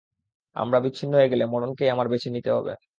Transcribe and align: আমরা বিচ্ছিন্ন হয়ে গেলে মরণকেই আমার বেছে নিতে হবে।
আমরা 0.55 0.77
বিচ্ছিন্ন 0.83 1.13
হয়ে 1.17 1.31
গেলে 1.31 1.45
মরণকেই 1.47 1.89
আমার 1.91 2.07
বেছে 2.09 2.29
নিতে 2.35 2.49
হবে। 2.57 2.73